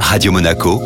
Radio 0.00 0.32
Monaco, 0.32 0.80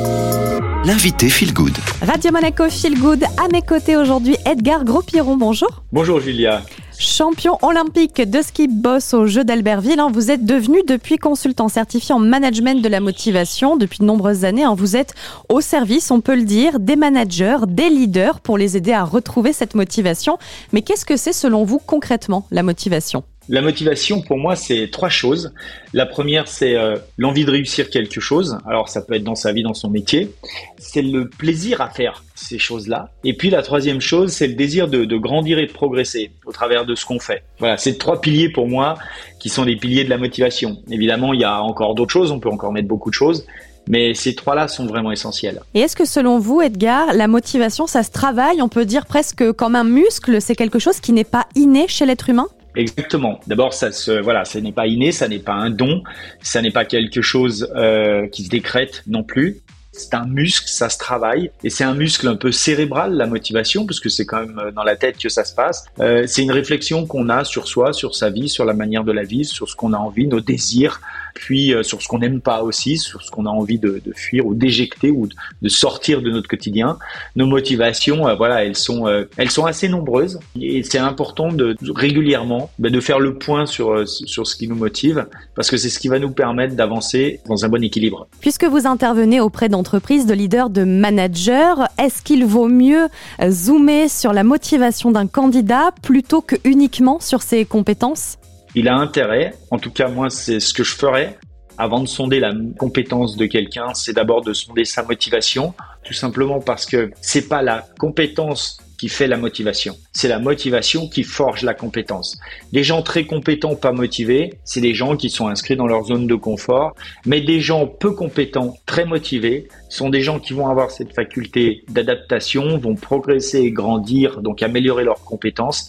l'invité 0.84 1.28
Feel 1.28 1.52
Good. 1.52 1.76
Radio 2.02 2.32
Monaco 2.32 2.68
Feel 2.68 2.98
Good, 2.98 3.24
à 3.36 3.48
mes 3.52 3.62
côtés 3.62 3.96
aujourd'hui, 3.96 4.36
Edgar 4.44 4.84
Gros-Piron, 4.84 5.36
bonjour. 5.36 5.82
Bonjour 5.92 6.20
Julia. 6.20 6.62
Champion 6.98 7.58
olympique 7.62 8.20
de 8.20 8.42
ski 8.42 8.68
boss 8.68 9.14
aux 9.14 9.26
Jeux 9.26 9.44
d'Albertville, 9.44 10.00
hein. 10.00 10.10
vous 10.12 10.30
êtes 10.30 10.44
devenu 10.44 10.78
depuis 10.86 11.16
consultant 11.16 11.68
certifié 11.68 12.14
en 12.14 12.18
management 12.18 12.82
de 12.82 12.88
la 12.88 13.00
motivation 13.00 13.76
depuis 13.76 14.00
de 14.00 14.04
nombreuses 14.04 14.44
années. 14.44 14.64
Hein. 14.64 14.74
Vous 14.76 14.96
êtes 14.96 15.14
au 15.48 15.60
service, 15.60 16.10
on 16.10 16.20
peut 16.20 16.36
le 16.36 16.44
dire, 16.44 16.80
des 16.80 16.96
managers, 16.96 17.58
des 17.68 17.88
leaders 17.88 18.40
pour 18.40 18.58
les 18.58 18.76
aider 18.76 18.92
à 18.92 19.04
retrouver 19.04 19.52
cette 19.52 19.74
motivation. 19.74 20.38
Mais 20.72 20.82
qu'est-ce 20.82 21.06
que 21.06 21.16
c'est 21.16 21.32
selon 21.32 21.64
vous 21.64 21.78
concrètement 21.78 22.46
la 22.50 22.62
motivation? 22.62 23.24
La 23.50 23.62
motivation, 23.62 24.22
pour 24.22 24.38
moi, 24.38 24.54
c'est 24.54 24.88
trois 24.92 25.08
choses. 25.08 25.52
La 25.92 26.06
première, 26.06 26.46
c'est 26.46 26.76
euh, 26.76 26.96
l'envie 27.18 27.44
de 27.44 27.50
réussir 27.50 27.90
quelque 27.90 28.20
chose. 28.20 28.58
Alors, 28.64 28.88
ça 28.88 29.02
peut 29.02 29.14
être 29.14 29.24
dans 29.24 29.34
sa 29.34 29.50
vie, 29.52 29.64
dans 29.64 29.74
son 29.74 29.90
métier. 29.90 30.30
C'est 30.78 31.02
le 31.02 31.28
plaisir 31.28 31.80
à 31.80 31.88
faire 31.88 32.22
ces 32.36 32.60
choses-là. 32.60 33.10
Et 33.24 33.36
puis, 33.36 33.50
la 33.50 33.62
troisième 33.62 34.00
chose, 34.00 34.30
c'est 34.30 34.46
le 34.46 34.54
désir 34.54 34.86
de, 34.86 35.04
grandir 35.16 35.58
et 35.58 35.66
de 35.66 35.72
progresser 35.72 36.30
au 36.46 36.52
travers 36.52 36.86
de 36.86 36.94
ce 36.94 37.04
qu'on 37.04 37.18
fait. 37.18 37.42
Voilà, 37.58 37.76
c'est 37.76 37.98
trois 37.98 38.20
piliers 38.20 38.50
pour 38.50 38.68
moi 38.68 38.94
qui 39.40 39.48
sont 39.48 39.64
les 39.64 39.74
piliers 39.74 40.04
de 40.04 40.10
la 40.10 40.18
motivation. 40.18 40.76
Évidemment, 40.88 41.34
il 41.34 41.40
y 41.40 41.44
a 41.44 41.60
encore 41.60 41.96
d'autres 41.96 42.12
choses. 42.12 42.30
On 42.30 42.38
peut 42.38 42.50
encore 42.50 42.72
mettre 42.72 42.86
beaucoup 42.86 43.10
de 43.10 43.16
choses. 43.16 43.44
Mais 43.88 44.14
ces 44.14 44.36
trois-là 44.36 44.68
sont 44.68 44.86
vraiment 44.86 45.10
essentiels. 45.10 45.60
Et 45.74 45.80
est-ce 45.80 45.96
que 45.96 46.04
selon 46.04 46.38
vous, 46.38 46.60
Edgar, 46.60 47.14
la 47.14 47.26
motivation, 47.26 47.88
ça 47.88 48.04
se 48.04 48.12
travaille? 48.12 48.62
On 48.62 48.68
peut 48.68 48.84
dire 48.84 49.06
presque 49.06 49.50
comme 49.54 49.74
un 49.74 49.82
muscle, 49.82 50.40
c'est 50.40 50.54
quelque 50.54 50.78
chose 50.78 51.00
qui 51.00 51.12
n'est 51.12 51.24
pas 51.24 51.48
inné 51.56 51.88
chez 51.88 52.06
l'être 52.06 52.30
humain? 52.30 52.46
Exactement. 52.76 53.40
D'abord, 53.46 53.74
ça 53.74 53.90
se, 53.92 54.12
voilà, 54.12 54.44
ce 54.44 54.58
n'est 54.58 54.72
pas 54.72 54.86
inné, 54.86 55.12
ça 55.12 55.28
n'est 55.28 55.40
pas 55.40 55.54
un 55.54 55.70
don, 55.70 56.02
ça 56.42 56.62
n'est 56.62 56.70
pas 56.70 56.84
quelque 56.84 57.22
chose 57.22 57.70
euh, 57.74 58.28
qui 58.28 58.44
se 58.44 58.48
décrète 58.48 59.02
non 59.06 59.22
plus. 59.22 59.60
C'est 59.92 60.14
un 60.14 60.24
muscle, 60.24 60.68
ça 60.68 60.88
se 60.88 60.98
travaille, 60.98 61.50
et 61.64 61.70
c'est 61.70 61.82
un 61.82 61.94
muscle 61.94 62.28
un 62.28 62.36
peu 62.36 62.52
cérébral, 62.52 63.14
la 63.14 63.26
motivation, 63.26 63.86
parce 63.86 63.98
que 63.98 64.08
c'est 64.08 64.24
quand 64.24 64.40
même 64.40 64.58
euh, 64.58 64.70
dans 64.70 64.84
la 64.84 64.94
tête 64.94 65.18
que 65.18 65.28
ça 65.28 65.44
se 65.44 65.52
passe. 65.52 65.84
Euh, 65.98 66.24
c'est 66.28 66.42
une 66.42 66.52
réflexion 66.52 67.06
qu'on 67.06 67.28
a 67.28 67.42
sur 67.42 67.66
soi, 67.66 67.92
sur 67.92 68.14
sa 68.14 68.30
vie, 68.30 68.48
sur 68.48 68.64
la 68.64 68.72
manière 68.72 69.02
de 69.02 69.10
la 69.10 69.24
vivre, 69.24 69.48
sur 69.48 69.68
ce 69.68 69.74
qu'on 69.74 69.92
a 69.92 69.98
envie, 69.98 70.28
nos 70.28 70.40
désirs, 70.40 71.00
puis 71.34 71.74
euh, 71.74 71.82
sur 71.82 72.02
ce 72.02 72.06
qu'on 72.06 72.20
n'aime 72.20 72.40
pas 72.40 72.62
aussi, 72.62 72.98
sur 72.98 73.20
ce 73.22 73.32
qu'on 73.32 73.46
a 73.46 73.50
envie 73.50 73.80
de, 73.80 74.00
fuir 74.14 74.46
ou 74.46 74.54
d'éjecter 74.54 75.10
ou 75.10 75.28
de 75.60 75.68
sortir 75.68 76.22
de 76.22 76.30
notre 76.30 76.48
quotidien. 76.48 76.96
Nos 77.34 77.46
motivations, 77.46 78.34
voilà, 78.36 78.64
elles 78.64 78.76
sont, 78.76 79.06
elles 79.36 79.50
sont 79.50 79.66
assez 79.66 79.88
nombreuses 79.88 80.40
et 80.60 80.82
c'est 80.82 80.98
important 80.98 81.52
de 81.52 81.76
régulièrement 81.88 82.70
bah, 82.78 82.90
de 82.90 83.00
faire 83.00 83.20
le 83.20 83.38
point 83.38 83.66
sur, 83.66 84.06
sur 84.08 84.46
ce 84.46 84.56
qui 84.56 84.68
nous 84.68 84.74
motive 84.74 85.26
parce 85.54 85.70
que 85.70 85.76
c'est 85.76 85.88
ce 85.88 85.98
qui 85.98 86.08
va 86.08 86.18
nous 86.18 86.30
permettre 86.30 86.74
d'avancer 86.74 87.40
dans 87.46 87.64
un 87.64 87.68
bon 87.68 87.82
équilibre. 87.82 88.26
Puisque 88.40 88.64
vous 88.64 88.86
intervenez 88.86 89.40
auprès 89.40 89.68
d'entreprises, 89.80 90.26
de 90.26 90.34
leaders, 90.34 90.68
de 90.68 90.84
managers, 90.84 91.86
est-ce 91.96 92.20
qu'il 92.20 92.44
vaut 92.44 92.68
mieux 92.68 93.08
zoomer 93.48 94.10
sur 94.10 94.34
la 94.34 94.44
motivation 94.44 95.10
d'un 95.10 95.26
candidat 95.26 95.90
plutôt 96.02 96.42
que 96.42 96.56
uniquement 96.64 97.18
sur 97.18 97.40
ses 97.40 97.64
compétences? 97.64 98.36
Il 98.74 98.88
a 98.88 98.94
intérêt, 98.94 99.54
en 99.70 99.78
tout 99.78 99.90
cas 99.90 100.08
moi 100.08 100.28
c'est 100.28 100.60
ce 100.60 100.74
que 100.74 100.84
je 100.84 100.94
ferais, 100.94 101.38
avant 101.78 102.00
de 102.00 102.08
sonder 102.08 102.40
la 102.40 102.52
compétence 102.78 103.38
de 103.38 103.46
quelqu'un, 103.46 103.94
c'est 103.94 104.12
d'abord 104.12 104.42
de 104.42 104.52
sonder 104.52 104.84
sa 104.84 105.02
motivation, 105.02 105.72
tout 106.04 106.12
simplement 106.12 106.60
parce 106.60 106.84
que 106.84 107.10
c'est 107.22 107.48
pas 107.48 107.62
la 107.62 107.86
compétence 107.98 108.76
qui 109.00 109.08
fait 109.08 109.28
la 109.28 109.38
motivation. 109.38 109.96
C'est 110.12 110.28
la 110.28 110.38
motivation 110.38 111.08
qui 111.08 111.22
forge 111.22 111.62
la 111.62 111.72
compétence. 111.72 112.38
Des 112.74 112.82
gens 112.82 113.00
très 113.00 113.24
compétents, 113.24 113.74
pas 113.74 113.92
motivés, 113.92 114.58
c'est 114.64 114.82
des 114.82 114.92
gens 114.92 115.16
qui 115.16 115.30
sont 115.30 115.48
inscrits 115.48 115.74
dans 115.74 115.86
leur 115.86 116.04
zone 116.04 116.26
de 116.26 116.34
confort, 116.34 116.94
mais 117.24 117.40
des 117.40 117.60
gens 117.60 117.86
peu 117.86 118.10
compétents, 118.10 118.76
très 118.84 119.06
motivés, 119.06 119.68
sont 119.88 120.10
des 120.10 120.20
gens 120.20 120.38
qui 120.38 120.52
vont 120.52 120.68
avoir 120.68 120.90
cette 120.90 121.14
faculté 121.14 121.82
d'adaptation, 121.88 122.76
vont 122.76 122.94
progresser 122.94 123.60
et 123.60 123.70
grandir, 123.70 124.42
donc 124.42 124.62
améliorer 124.62 125.04
leurs 125.04 125.24
compétences. 125.24 125.88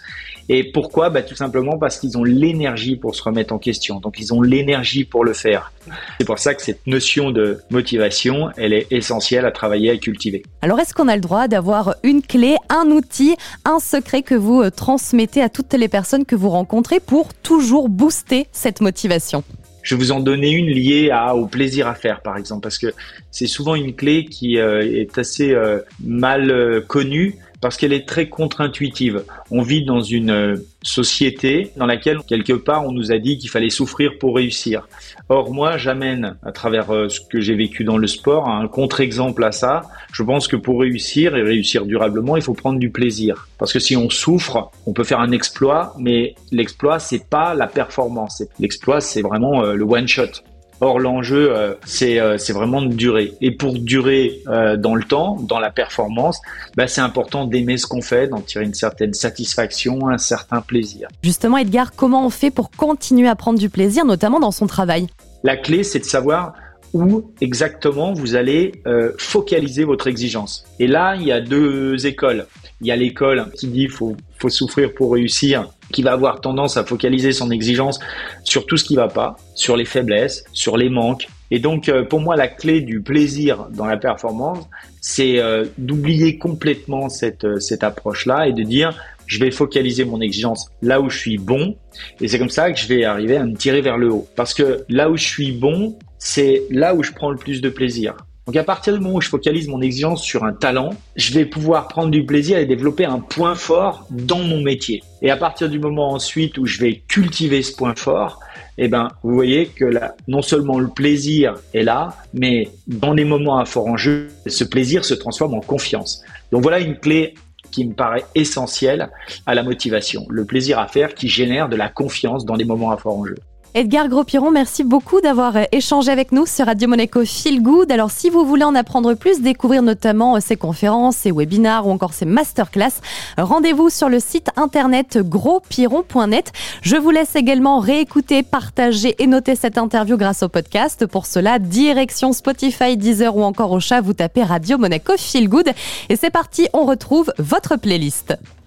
Et 0.49 0.63
pourquoi 0.71 1.09
bah, 1.09 1.21
Tout 1.21 1.35
simplement 1.35 1.77
parce 1.77 1.97
qu'ils 1.97 2.17
ont 2.17 2.23
l'énergie 2.23 2.95
pour 2.95 3.15
se 3.15 3.23
remettre 3.23 3.53
en 3.53 3.59
question. 3.59 3.99
Donc 3.99 4.19
ils 4.19 4.33
ont 4.33 4.41
l'énergie 4.41 5.05
pour 5.05 5.23
le 5.23 5.33
faire. 5.33 5.71
C'est 6.19 6.25
pour 6.25 6.39
ça 6.39 6.53
que 6.53 6.61
cette 6.61 6.85
notion 6.87 7.31
de 7.31 7.59
motivation, 7.69 8.49
elle 8.57 8.73
est 8.73 8.87
essentielle 8.91 9.45
à 9.45 9.51
travailler, 9.51 9.91
à 9.91 9.97
cultiver. 9.97 10.43
Alors 10.61 10.79
est-ce 10.79 10.93
qu'on 10.93 11.07
a 11.07 11.15
le 11.15 11.21
droit 11.21 11.47
d'avoir 11.47 11.95
une 12.03 12.21
clé, 12.21 12.55
un 12.69 12.87
outil, 12.91 13.35
un 13.65 13.79
secret 13.79 14.21
que 14.21 14.35
vous 14.35 14.61
euh, 14.61 14.69
transmettez 14.69 15.41
à 15.41 15.49
toutes 15.49 15.73
les 15.73 15.87
personnes 15.87 16.25
que 16.25 16.35
vous 16.35 16.49
rencontrez 16.49 16.99
pour 16.99 17.33
toujours 17.33 17.89
booster 17.89 18.47
cette 18.51 18.81
motivation? 18.81 19.43
Je 19.83 19.95
vais 19.95 19.99
vous 19.99 20.11
en 20.11 20.19
donner 20.19 20.51
une 20.51 20.67
liée 20.67 21.09
à, 21.11 21.35
au 21.35 21.47
plaisir 21.47 21.87
à 21.87 21.95
faire, 21.95 22.21
par 22.21 22.37
exemple, 22.37 22.61
parce 22.61 22.77
que 22.77 22.93
c'est 23.31 23.47
souvent 23.47 23.73
une 23.73 23.95
clé 23.95 24.25
qui 24.25 24.59
euh, 24.59 24.81
est 24.81 25.17
assez 25.17 25.53
euh, 25.53 25.79
mal 26.03 26.83
connue 26.87 27.39
parce 27.61 27.77
qu'elle 27.77 27.93
est 27.93 28.07
très 28.07 28.27
contre-intuitive. 28.27 29.23
On 29.51 29.61
vit 29.61 29.85
dans 29.85 30.01
une 30.01 30.31
euh, 30.31 30.55
société 30.81 31.71
dans 31.77 31.85
laquelle, 31.85 32.17
quelque 32.27 32.53
part, 32.53 32.85
on 32.85 32.91
nous 32.91 33.11
a 33.11 33.19
dit 33.19 33.37
qu'il 33.37 33.49
fallait 33.49 33.69
souffrir 33.69 34.17
pour 34.19 34.35
réussir. 34.35 34.87
Or, 35.29 35.53
moi, 35.53 35.77
j'amène, 35.77 36.35
à 36.43 36.51
travers 36.51 36.91
euh, 36.91 37.07
ce 37.07 37.21
que 37.21 37.39
j'ai 37.39 37.55
vécu 37.55 37.83
dans 37.83 37.97
le 37.97 38.07
sport, 38.07 38.49
un 38.49 38.67
contre-exemple 38.67 39.43
à 39.43 39.51
ça. 39.51 39.83
Je 40.11 40.23
pense 40.23 40.47
que 40.47 40.55
pour 40.55 40.81
réussir 40.81 41.37
et 41.37 41.43
réussir 41.43 41.85
durablement, 41.85 42.35
il 42.35 42.41
faut 42.41 42.55
prendre 42.55 42.79
du 42.79 42.89
plaisir. 42.89 43.47
Parce 43.59 43.71
que 43.71 43.79
si 43.79 43.95
on 43.95 44.09
souffre, 44.09 44.71
on 44.87 44.93
peut 44.93 45.03
faire 45.03 45.19
un 45.19 45.31
exploit, 45.31 45.93
mais 45.99 46.35
l'exploit, 46.51 46.97
c'est 46.99 47.29
pas 47.29 47.53
la 47.53 47.67
performance. 47.67 48.43
L'exploit, 48.59 49.01
c'est 49.01 49.21
vraiment 49.21 49.63
euh, 49.63 49.75
le 49.75 49.83
one 49.83 50.07
shot. 50.07 50.41
Or, 50.83 50.99
l'enjeu, 50.99 51.55
euh, 51.55 51.75
euh, 52.01 52.37
c'est 52.39 52.53
vraiment 52.53 52.81
de 52.81 52.91
durer. 52.91 53.33
Et 53.39 53.51
pour 53.51 53.73
durer 53.73 54.41
euh, 54.47 54.77
dans 54.77 54.95
le 54.95 55.03
temps, 55.03 55.37
dans 55.39 55.59
la 55.59 55.69
performance, 55.69 56.41
bah, 56.75 56.87
c'est 56.87 57.01
important 57.01 57.45
d'aimer 57.45 57.77
ce 57.77 57.85
qu'on 57.85 58.01
fait, 58.01 58.27
d'en 58.27 58.41
tirer 58.41 58.65
une 58.65 58.73
certaine 58.73 59.13
satisfaction, 59.13 60.09
un 60.09 60.17
certain 60.17 60.59
plaisir. 60.61 61.07
Justement, 61.21 61.57
Edgar, 61.57 61.91
comment 61.95 62.25
on 62.25 62.31
fait 62.31 62.49
pour 62.49 62.71
continuer 62.71 63.27
à 63.27 63.35
prendre 63.35 63.59
du 63.59 63.69
plaisir, 63.69 64.05
notamment 64.05 64.39
dans 64.39 64.49
son 64.49 64.65
travail? 64.65 65.05
La 65.43 65.55
clé, 65.55 65.83
c'est 65.83 65.99
de 65.99 66.03
savoir 66.03 66.53
où 66.93 67.31
exactement 67.41 68.13
vous 68.13 68.35
allez 68.35 68.73
focaliser 69.17 69.85
votre 69.85 70.07
exigence. 70.07 70.65
Et 70.79 70.87
là, 70.87 71.15
il 71.15 71.23
y 71.23 71.31
a 71.31 71.39
deux 71.39 72.05
écoles. 72.05 72.47
Il 72.81 72.87
y 72.87 72.91
a 72.91 72.95
l'école 72.97 73.49
qui 73.51 73.67
dit 73.67 73.87
faut 73.87 74.17
faut 74.39 74.49
souffrir 74.49 74.93
pour 74.93 75.13
réussir, 75.13 75.69
qui 75.91 76.01
va 76.01 76.13
avoir 76.13 76.41
tendance 76.41 76.77
à 76.77 76.83
focaliser 76.83 77.31
son 77.31 77.51
exigence 77.51 77.99
sur 78.43 78.65
tout 78.65 78.77
ce 78.77 78.83
qui 78.83 78.95
va 78.95 79.07
pas, 79.07 79.35
sur 79.55 79.75
les 79.75 79.85
faiblesses, 79.85 80.43
sur 80.53 80.77
les 80.77 80.89
manques. 80.89 81.27
Et 81.51 81.59
donc, 81.59 81.89
euh, 81.89 82.03
pour 82.03 82.21
moi, 82.21 82.35
la 82.35 82.47
clé 82.47 82.81
du 82.81 83.01
plaisir 83.01 83.67
dans 83.71 83.85
la 83.85 83.97
performance, 83.97 84.67
c'est 85.01 85.39
euh, 85.39 85.65
d'oublier 85.77 86.37
complètement 86.37 87.09
cette, 87.09 87.43
euh, 87.43 87.59
cette 87.59 87.83
approche-là 87.83 88.47
et 88.47 88.53
de 88.53 88.63
dire, 88.63 88.97
je 89.27 89.39
vais 89.39 89.51
focaliser 89.51 90.05
mon 90.05 90.21
exigence 90.21 90.69
là 90.81 91.01
où 91.01 91.09
je 91.09 91.17
suis 91.17 91.37
bon. 91.37 91.75
Et 92.21 92.27
c'est 92.27 92.39
comme 92.39 92.49
ça 92.49 92.71
que 92.71 92.79
je 92.79 92.87
vais 92.87 93.03
arriver 93.03 93.37
à 93.37 93.45
me 93.45 93.55
tirer 93.55 93.81
vers 93.81 93.97
le 93.97 94.11
haut. 94.11 94.27
Parce 94.35 94.53
que 94.53 94.85
là 94.87 95.09
où 95.09 95.17
je 95.17 95.25
suis 95.25 95.51
bon, 95.51 95.97
c'est 96.19 96.63
là 96.69 96.95
où 96.95 97.03
je 97.03 97.11
prends 97.11 97.31
le 97.31 97.37
plus 97.37 97.61
de 97.61 97.69
plaisir. 97.69 98.15
Donc 98.47 98.55
à 98.55 98.63
partir 98.63 98.93
du 98.93 98.99
moment 98.99 99.15
où 99.15 99.21
je 99.21 99.29
focalise 99.29 99.67
mon 99.67 99.81
exigence 99.81 100.23
sur 100.23 100.43
un 100.43 100.53
talent, 100.53 100.91
je 101.15 101.31
vais 101.33 101.45
pouvoir 101.45 101.87
prendre 101.87 102.09
du 102.09 102.25
plaisir 102.25 102.57
et 102.57 102.65
développer 102.65 103.05
un 103.05 103.19
point 103.19 103.53
fort 103.53 104.07
dans 104.09 104.39
mon 104.39 104.61
métier. 104.61 105.03
Et 105.21 105.29
à 105.29 105.37
partir 105.37 105.69
du 105.69 105.79
moment 105.79 106.11
ensuite 106.11 106.57
où 106.57 106.65
je 106.65 106.79
vais 106.79 107.03
cultiver 107.07 107.61
ce 107.61 107.75
point 107.75 107.93
fort, 107.95 108.39
eh 108.79 108.87
ben, 108.87 109.09
vous 109.21 109.35
voyez 109.35 109.67
que 109.67 109.85
là, 109.85 110.15
non 110.27 110.41
seulement 110.41 110.79
le 110.79 110.87
plaisir 110.87 111.55
est 111.75 111.83
là, 111.83 112.15
mais 112.33 112.69
dans 112.87 113.13
les 113.13 113.25
moments 113.25 113.59
à 113.59 113.65
fort 113.65 113.85
enjeu, 113.85 114.29
ce 114.47 114.63
plaisir 114.63 115.05
se 115.05 115.13
transforme 115.13 115.53
en 115.53 115.61
confiance. 115.61 116.23
Donc 116.51 116.63
voilà 116.63 116.79
une 116.79 116.97
clé 116.97 117.35
qui 117.71 117.85
me 117.85 117.93
paraît 117.93 118.25
essentielle 118.33 119.09
à 119.45 119.53
la 119.53 119.61
motivation, 119.63 120.25
le 120.29 120.45
plaisir 120.45 120.79
à 120.79 120.87
faire 120.87 121.13
qui 121.13 121.27
génère 121.27 121.69
de 121.69 121.75
la 121.75 121.89
confiance 121.89 122.43
dans 122.43 122.55
les 122.55 122.65
moments 122.65 122.91
à 122.91 122.97
fort 122.97 123.17
enjeu. 123.17 123.35
Edgar 123.73 124.09
Gros-Piron, 124.09 124.51
merci 124.51 124.83
beaucoup 124.83 125.21
d'avoir 125.21 125.55
euh, 125.55 125.63
échangé 125.71 126.11
avec 126.11 126.33
nous 126.33 126.45
sur 126.45 126.65
Radio 126.65 126.89
Monaco 126.89 127.23
Feel 127.23 127.61
Good. 127.61 127.89
Alors, 127.89 128.11
si 128.11 128.29
vous 128.29 128.45
voulez 128.45 128.65
en 128.65 128.75
apprendre 128.75 129.13
plus, 129.13 129.39
découvrir 129.39 129.81
notamment 129.81 130.41
ses 130.41 130.57
conférences, 130.57 131.15
ses 131.15 131.31
webinars 131.31 131.87
ou 131.87 131.91
encore 131.91 132.11
ses 132.11 132.25
masterclass, 132.25 132.99
rendez-vous 133.37 133.89
sur 133.89 134.09
le 134.09 134.19
site 134.19 134.49
internet 134.57 135.19
grospiron.net. 135.19 136.51
Je 136.81 136.97
vous 136.97 137.11
laisse 137.11 137.37
également 137.37 137.79
réécouter, 137.79 138.43
partager 138.43 139.15
et 139.19 139.27
noter 139.27 139.55
cette 139.55 139.77
interview 139.77 140.17
grâce 140.17 140.43
au 140.43 140.49
podcast. 140.49 141.05
Pour 141.05 141.25
cela, 141.25 141.57
direction 141.57 142.33
Spotify, 142.33 142.97
Deezer 142.97 143.37
ou 143.37 143.43
encore 143.43 143.71
au 143.71 143.79
chat, 143.79 144.01
vous 144.01 144.13
tapez 144.13 144.43
Radio 144.43 144.77
Monaco 144.77 145.13
Feel 145.17 145.47
Good. 145.47 145.69
Et 146.09 146.17
c'est 146.17 146.29
parti, 146.29 146.67
on 146.73 146.83
retrouve 146.83 147.31
votre 147.37 147.77
playlist. 147.77 148.35